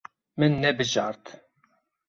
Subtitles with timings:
[0.39, 1.23] Min nebijart.